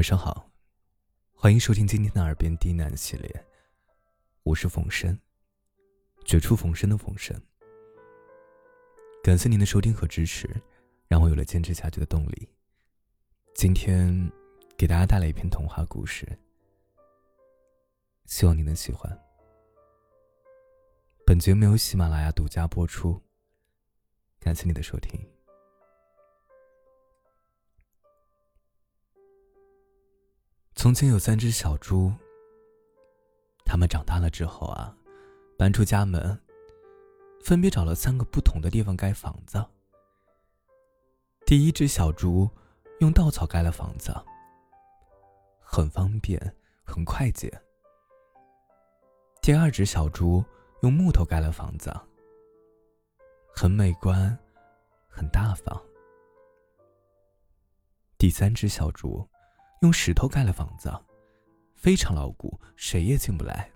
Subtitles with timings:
[0.00, 0.50] 晚上好，
[1.34, 3.46] 欢迎收听今天的耳边低喃系列，
[4.44, 5.20] 我是冯生，
[6.24, 7.38] 绝处逢生的冯生。
[9.22, 10.48] 感谢您的收听和支持，
[11.06, 12.48] 让我有了坚持下去的动力。
[13.54, 14.10] 今天
[14.74, 16.26] 给大家带来一篇童话故事，
[18.24, 19.22] 希望你能喜欢。
[21.26, 23.20] 本节目由喜马拉雅独家播出，
[24.38, 25.20] 感谢你的收听。
[30.82, 32.10] 从前有三只小猪。
[33.66, 34.96] 它们长大了之后啊，
[35.58, 36.40] 搬出家门，
[37.44, 39.62] 分别找了三个不同的地方盖房子。
[41.44, 42.48] 第一只小猪
[43.00, 44.10] 用稻草盖了房子，
[45.60, 46.40] 很方便，
[46.82, 47.52] 很快捷。
[49.42, 50.42] 第二只小猪
[50.80, 51.94] 用木头盖了房子，
[53.54, 54.34] 很美观，
[55.10, 55.78] 很大方。
[58.16, 59.29] 第三只小猪。
[59.80, 60.92] 用石头盖了房子，
[61.74, 63.70] 非常牢固，谁也进不来。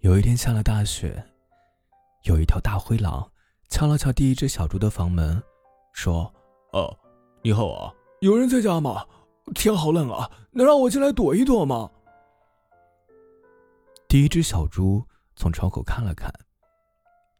[0.00, 1.24] 有一天下了大雪，
[2.24, 3.30] 有一条大灰狼
[3.68, 5.40] 敲了敲第一只小猪的房门，
[5.92, 6.32] 说
[6.74, 6.98] ：“哦，
[7.40, 9.06] 你好啊，有人在家吗？
[9.54, 11.88] 天好冷啊，能让我进来躲一躲吗？”
[14.08, 16.32] 第一只小猪从窗口看了看，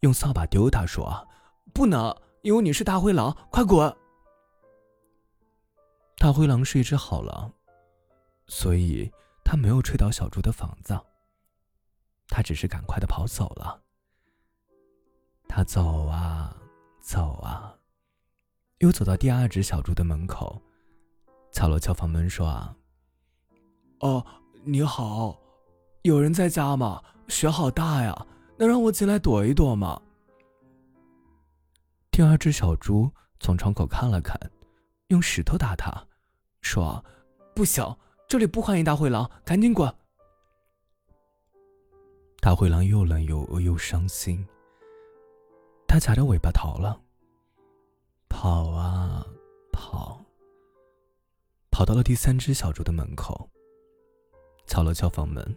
[0.00, 1.26] 用扫把丢他，说
[1.72, 3.90] ：“不能，因为你是大灰狼，快滚！”
[6.24, 7.52] 大灰狼是一只好狼，
[8.46, 9.12] 所以
[9.44, 10.98] 他没有吹倒小猪的房子。
[12.28, 13.78] 他只是赶快的跑走了。
[15.46, 16.56] 他走啊
[16.98, 17.76] 走啊，
[18.78, 20.58] 又走到第二只小猪的门口，
[21.52, 22.74] 敲了敲房门，说：“啊，
[24.00, 24.24] 哦，
[24.64, 25.38] 你好，
[26.04, 27.02] 有人在家吗？
[27.28, 30.00] 雪好大呀，能让我进来躲一躲吗？”
[32.10, 34.40] 第二只小猪从窗口看了看，
[35.08, 35.92] 用石头打他。
[36.64, 37.04] 说
[37.54, 39.94] ：“不行，这里不欢迎大灰狼，赶紧滚！”
[42.40, 44.44] 大灰狼又冷又饿又伤心，
[45.86, 47.00] 他夹着尾巴逃了，
[48.28, 49.24] 跑啊
[49.72, 50.24] 跑，
[51.70, 53.48] 跑到了第三只小猪的门口，
[54.66, 55.56] 敲了敲房门。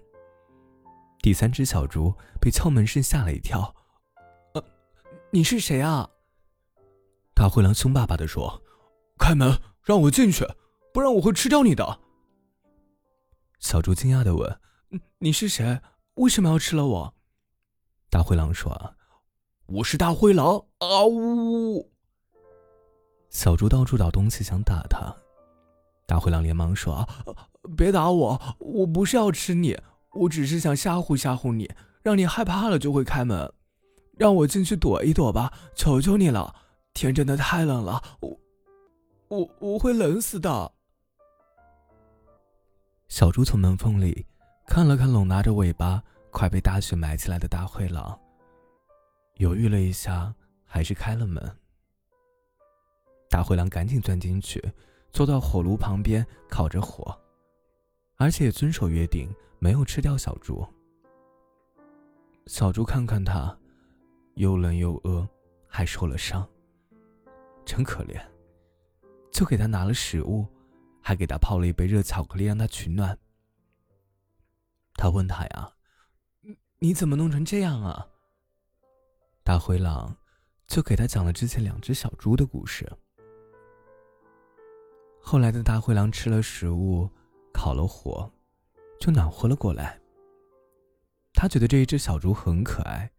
[1.22, 3.74] 第三只小猪被敲门声吓了一跳
[4.54, 4.64] ，“呃，
[5.32, 6.10] 你是谁啊？”
[7.34, 8.62] 大灰狼凶巴巴的说
[9.18, 10.46] ：“开门，让我进去。”
[10.98, 12.00] 不然我会吃掉你的。
[13.60, 14.60] 小猪惊讶的问
[15.22, 15.80] ：“你是谁？
[16.16, 17.14] 为什么要吃了我？”
[18.10, 18.96] 大灰狼说
[19.70, 21.92] ：“我是大灰狼。”啊呜！
[23.30, 25.16] 小猪到处找东西想打他，
[26.08, 27.08] 大灰狼连忙说
[27.78, 29.78] ：“别打我，我不是要吃你，
[30.14, 31.70] 我只是想吓唬吓唬你，
[32.02, 33.54] 让你害怕了就会开门，
[34.18, 36.56] 让我进去躲一躲吧，求求你了！
[36.96, 38.40] 天真的太冷了，我
[39.28, 40.74] 我我会冷死的。”
[43.18, 44.24] 小猪从门缝里
[44.68, 48.16] 看了看拢拿着尾巴、快被大雪埋起来的大灰狼，
[49.38, 50.32] 犹豫了一下，
[50.68, 51.44] 还是开了门。
[53.28, 54.64] 大灰狼赶紧钻进去，
[55.12, 57.20] 坐到火炉旁边烤着火，
[58.18, 60.64] 而且也遵守约定，没有吃掉小猪。
[62.46, 63.58] 小猪看看他，
[64.36, 65.28] 又冷又饿，
[65.68, 66.48] 还受了伤，
[67.66, 68.22] 真可怜，
[69.32, 70.46] 就给他拿了食物。
[71.08, 73.18] 还给他泡了一杯热巧克力让他取暖。
[74.96, 75.72] 他问他呀
[76.80, 78.10] ：“你怎么弄成这样啊？”
[79.42, 80.14] 大灰狼
[80.68, 82.86] 就给他讲了之前两只小猪的故事。
[85.22, 87.10] 后来的大灰狼吃了食物，
[87.54, 88.30] 烤了火，
[89.00, 89.98] 就暖和了过来。
[91.34, 93.10] 他觉得这一只小猪很可爱，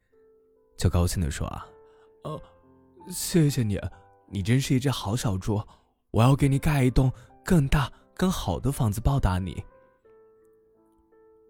[0.76, 1.66] 就高兴的说：“啊，
[2.24, 2.42] 呃，
[3.10, 3.80] 谢谢你，
[4.26, 5.58] 你真是一只好小猪，
[6.10, 7.10] 我要给你盖一栋。”
[7.48, 9.64] 更大、更好的房子报答你。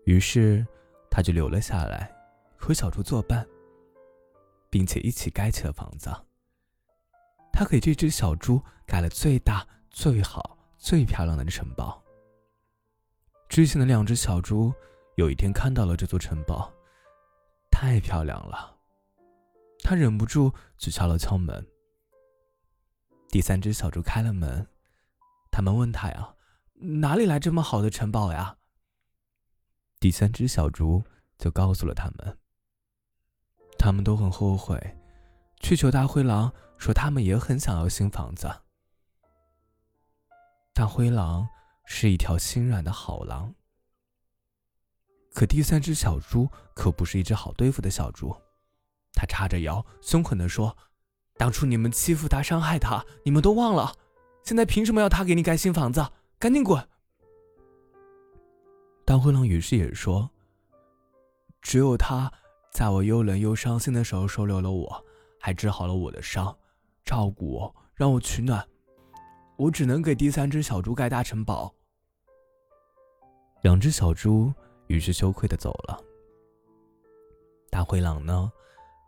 [0.05, 0.65] 于是，
[1.11, 2.09] 他就留了下来，
[2.57, 3.45] 和小猪作伴，
[4.71, 6.09] 并且一起盖起了房子。
[7.53, 12.01] 他给这只小猪盖了最大、最好、最漂亮的城堡。
[13.49, 14.73] 之前的两只小猪
[15.17, 16.73] 有一天看到了这座城堡，
[17.73, 18.73] 太漂亮了，
[19.83, 21.67] 他忍不住去敲了敲门。
[23.31, 24.65] 第三只小猪开了门。
[25.59, 26.37] 他们问他呀
[27.03, 28.59] ：“哪里来这么好的城堡呀？”
[29.99, 31.03] 第三只小猪
[31.37, 32.39] 就告诉了他们。
[33.77, 34.81] 他们都很后悔，
[35.59, 38.49] 去求大灰狼说他们也很想要新房子。
[40.73, 41.49] 大灰狼
[41.85, 43.53] 是一条心软的好狼，
[45.35, 48.33] 可第三只小猪可不是一只好对付的小猪。
[49.13, 50.79] 他叉着腰，凶狠地说
[51.37, 53.93] ：“当初你们欺负他、伤害他，你们都忘了？”
[54.43, 56.07] 现在凭什么要他给你盖新房子？
[56.39, 56.83] 赶紧滚！
[59.05, 60.31] 大灰狼于是也说
[61.61, 62.33] ：“只有他，
[62.71, 65.05] 在我又冷又伤心的时候收留了我，
[65.41, 66.57] 还治好了我的伤，
[67.05, 68.67] 照顾我，让我取暖。
[69.57, 71.75] 我只能给第三只小猪盖大城堡。”
[73.63, 74.53] 两只小猪
[74.87, 76.01] 于是羞愧的走了。
[77.69, 78.53] 大灰狼呢，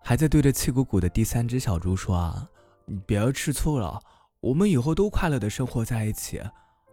[0.02, 2.50] 还在对着气鼓鼓的第三只小猪说：“啊，
[2.84, 4.02] 你别吃醋了，
[4.40, 6.42] 我们以后都快乐的生活在一起，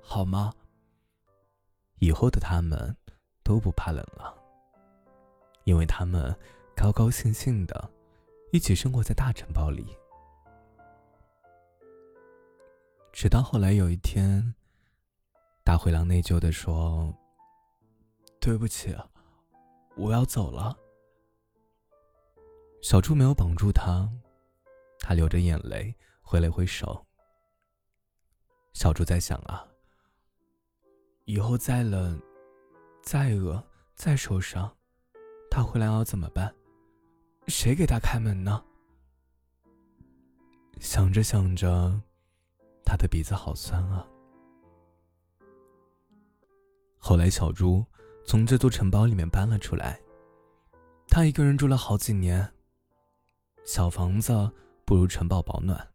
[0.01, 0.53] 好吗？”
[1.99, 2.95] 以后的他们
[3.43, 4.37] 都不怕冷了，
[5.63, 6.37] 因为他们
[6.75, 7.89] 高高兴兴的
[8.51, 9.87] 一起生活在大城堡里。
[13.11, 14.53] 直到后来有一天，
[15.63, 17.11] 大灰狼内疚的说
[18.39, 18.95] ：“对不起，
[19.95, 20.77] 我要走了。”
[22.83, 24.07] 小猪没有绑住他，
[24.99, 27.06] 他流着眼泪挥了挥手。
[28.77, 29.65] 小猪在想啊。
[31.25, 32.21] 以后再冷、
[33.01, 33.61] 再饿、
[33.95, 34.71] 再受伤，
[35.49, 36.53] 他回来要怎么办？
[37.47, 38.63] 谁给他开门呢？
[40.79, 41.99] 想着想着，
[42.85, 44.07] 他的鼻子好酸啊。
[46.99, 47.83] 后来，小猪
[48.27, 49.99] 从这座城堡里面搬了出来，
[51.07, 52.47] 他一个人住了好几年。
[53.65, 54.51] 小房子
[54.85, 55.91] 不如城堡保暖，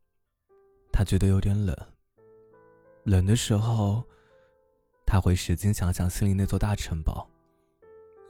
[0.93, 1.77] 他觉得有点冷。
[3.05, 4.03] 冷的时候。
[5.05, 7.29] 他会使劲想想心里那座大城堡，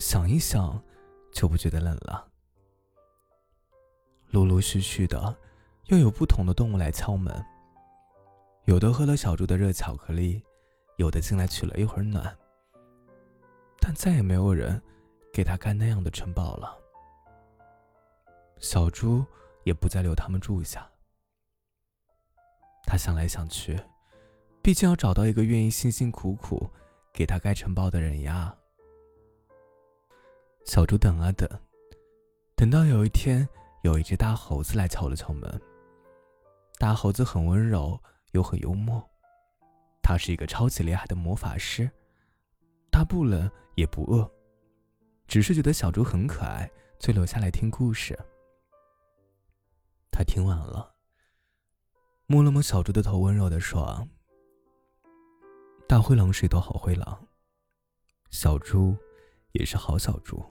[0.01, 0.83] 想一想，
[1.31, 2.29] 就不觉得冷了。
[4.31, 5.39] 陆陆续续的，
[5.85, 7.33] 又有不同的动物来敲门。
[8.65, 10.43] 有的喝了小猪的热巧克力，
[10.97, 12.37] 有的进来取了一会儿暖。
[13.79, 14.83] 但再也没有人
[15.33, 16.77] 给他盖那样的城堡了。
[18.59, 19.25] 小猪
[19.63, 20.91] 也不再留他们住下。
[22.83, 23.81] 他想来想去。
[24.63, 26.71] 毕竟要找到一个愿意辛辛苦苦
[27.13, 28.57] 给他盖城堡的人呀。
[30.65, 31.49] 小猪等啊等，
[32.55, 33.49] 等到有一天，
[33.83, 35.61] 有一只大猴子来敲了敲门。
[36.79, 38.01] 大猴子很温柔
[38.31, 39.05] 又很幽默，
[40.01, 41.91] 他是一个超级厉害的魔法师。
[42.93, 44.31] 他不冷也不饿，
[45.27, 46.71] 只是觉得小猪很可爱，
[47.01, 48.17] 就留下来听故事。
[50.13, 50.95] 他听完了，
[52.27, 54.07] 摸了摸小猪的头，温柔的说。
[55.93, 57.29] 大灰狼是一头好灰狼，
[58.31, 58.97] 小猪
[59.51, 60.43] 也是好小猪。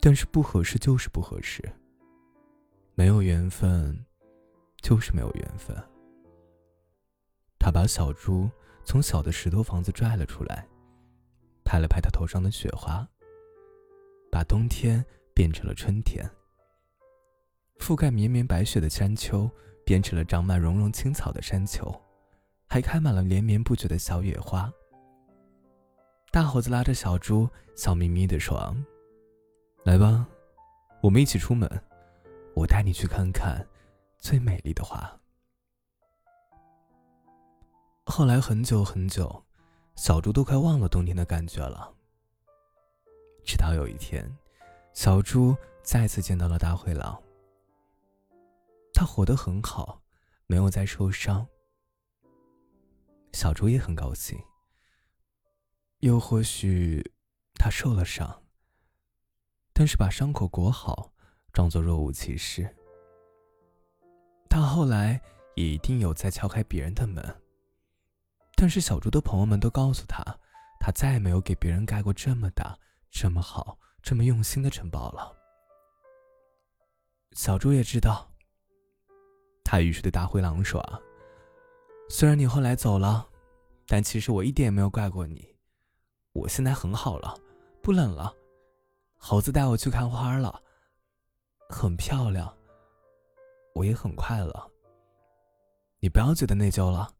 [0.00, 1.62] 但是不合适就是不合适，
[2.94, 4.06] 没有缘分
[4.80, 5.76] 就是没有缘分。
[7.58, 8.50] 他把小猪
[8.82, 10.66] 从小的石头房子拽了出来，
[11.62, 13.06] 拍了拍他头上的雪花，
[14.32, 16.26] 把冬天变成了春天，
[17.78, 19.50] 覆盖绵绵白雪的山丘
[19.84, 21.94] 变成了长满绒绒青草的山丘。
[22.68, 24.70] 还开满了连绵不绝的小野花。
[26.30, 28.74] 大猴子拉着小猪，笑眯眯地说
[29.84, 30.28] ：“来吧，
[31.00, 31.68] 我们一起出门，
[32.54, 33.66] 我带你去看看
[34.18, 35.18] 最美丽的花。”
[38.04, 39.42] 后来很久很久，
[39.96, 41.92] 小猪都快忘了冬天的感觉了。
[43.44, 44.30] 直到有一天，
[44.92, 47.18] 小猪再次见到了大灰狼。
[48.92, 50.02] 他活得很好，
[50.46, 51.46] 没有再受伤。
[53.38, 54.36] 小猪也很高兴，
[56.00, 57.12] 又或许
[57.54, 58.42] 他受了伤，
[59.72, 61.12] 但是把伤口裹好，
[61.52, 62.68] 装作若无其事。
[64.50, 65.22] 他后来
[65.54, 67.24] 也一定有在敲开别人的门，
[68.56, 70.20] 但是小猪的朋友们都告诉他，
[70.80, 72.76] 他再也没有给别人盖过这么大、
[73.08, 75.32] 这么好、这么用心的城堡了。
[77.34, 78.32] 小猪也知道，
[79.62, 80.82] 他于是对大灰狼说。
[82.08, 83.28] 虽然你后来走了，
[83.86, 85.54] 但其实我一点也没有怪过你。
[86.32, 87.34] 我现在很好了，
[87.82, 88.34] 不冷了。
[89.16, 90.62] 猴子带我去看花了，
[91.68, 92.52] 很漂亮。
[93.74, 94.70] 我也很快乐。
[96.00, 97.10] 你不要觉得内疚了。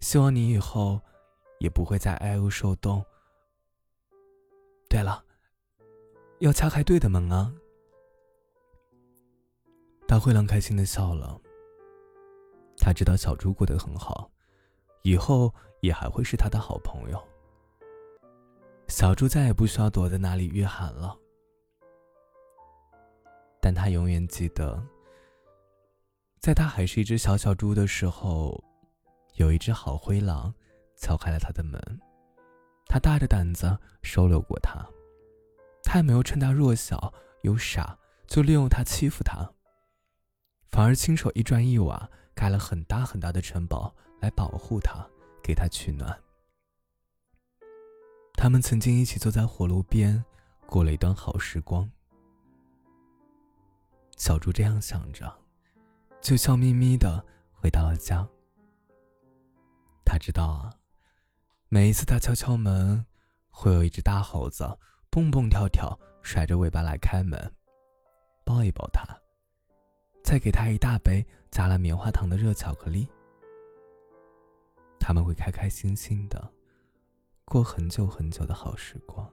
[0.00, 1.00] 希望你以后
[1.58, 3.04] 也不会再挨饿受冻。
[4.88, 5.24] 对了，
[6.40, 7.52] 要敲开对的门啊！
[10.06, 11.40] 大灰狼开心的笑了。
[12.84, 14.28] 他知道小猪过得很好，
[15.02, 17.28] 以后也还会是他的好朋友。
[18.88, 21.16] 小猪再也不需要躲在那里御寒了，
[23.60, 24.82] 但他永远记得，
[26.40, 28.60] 在他还是一只小小猪的时候，
[29.36, 30.52] 有一只好灰狼
[30.96, 31.80] 敲开了他的门，
[32.86, 34.84] 他大着胆子收留过他，
[35.84, 37.96] 他也没有趁他弱小又傻
[38.26, 39.48] 就利用他欺负他，
[40.68, 42.10] 反而亲手一砖一瓦。
[42.34, 45.06] 盖了很大很大的城堡来保护他，
[45.42, 46.18] 给他取暖。
[48.34, 50.24] 他们曾经一起坐在火炉边，
[50.66, 51.88] 过了一段好时光。
[54.16, 55.32] 小猪这样想着，
[56.20, 58.26] 就笑眯眯的回到了家。
[60.04, 60.74] 他知道啊，
[61.68, 63.06] 每一次他敲敲门，
[63.50, 64.78] 会有一只大猴子
[65.10, 67.54] 蹦蹦跳跳，甩着尾巴来开门，
[68.44, 69.04] 抱一抱他，
[70.22, 73.08] 再给他一大杯加了棉花糖的热巧克力。
[74.98, 76.50] 他们会开开心心的
[77.44, 79.28] 过很久很久的好时光。